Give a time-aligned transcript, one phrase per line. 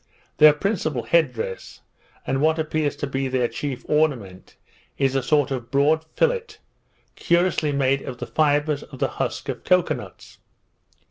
[0.37, 1.79] Their principal head dress,
[2.25, 4.55] and what appears to be their chief ornament,
[4.97, 6.55] is a sort of broad fillet,
[7.15, 10.39] curiously made of the fibres of the husk of cocoa nuts.